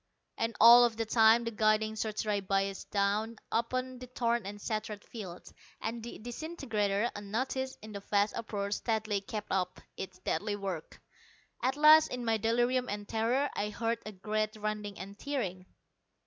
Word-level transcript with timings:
And 0.35 0.55
all 0.59 0.89
the 0.89 1.05
time 1.05 1.43
the 1.43 1.51
guiding 1.51 1.95
search 1.95 2.25
rays 2.25 2.41
biased 2.41 2.89
down 2.89 3.35
upon 3.51 3.99
the 3.99 4.07
torn 4.07 4.47
and 4.47 4.59
shattered 4.59 5.03
fields, 5.03 5.53
and 5.79 6.01
the 6.01 6.17
disintegrator, 6.17 7.11
unnoticed 7.15 7.77
in 7.83 7.91
the 7.91 7.99
vast 7.99 8.35
uproar, 8.35 8.71
steadily 8.71 9.21
kept 9.21 9.51
up 9.51 9.79
its 9.97 10.17
deadly 10.17 10.55
work. 10.55 10.99
At 11.61 11.77
last, 11.77 12.07
in 12.07 12.25
my 12.25 12.37
delirium 12.37 12.89
and 12.89 13.07
terror, 13.07 13.47
I 13.53 13.69
heard 13.69 13.99
a 14.03 14.11
great 14.11 14.55
rending 14.55 14.97
and 14.97 15.19
tearing. 15.19 15.67